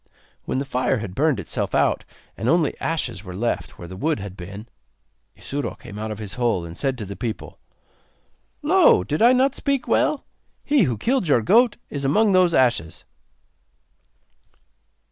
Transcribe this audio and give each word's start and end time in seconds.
When 0.45 0.57
the 0.57 0.65
fire 0.65 0.97
had 0.97 1.13
burned 1.13 1.39
itself 1.39 1.75
out 1.75 2.05
and 2.35 2.49
only 2.49 2.75
ashes 2.79 3.23
were 3.23 3.35
left 3.35 3.77
where 3.77 3.87
the 3.87 3.95
wood 3.95 4.19
had 4.19 4.35
been, 4.35 4.67
Isuro 5.37 5.75
came 5.77 5.99
out 5.99 6.09
of 6.09 6.17
his 6.17 6.33
hole, 6.41 6.65
and 6.65 6.75
said 6.75 6.97
to 6.97 7.05
the 7.05 7.15
people: 7.15 7.59
'Lo! 8.63 9.03
did 9.03 9.21
I 9.21 9.31
not 9.31 9.53
speak 9.53 9.87
well? 9.87 10.25
He 10.63 10.85
who 10.85 10.97
killed 10.97 11.27
your 11.27 11.43
goat 11.43 11.77
is 11.91 12.03
among 12.03 12.31
those 12.31 12.51
ashes. 12.55 13.03